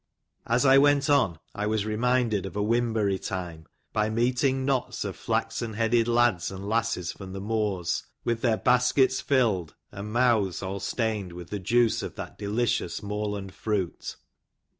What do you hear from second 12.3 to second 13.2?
delicious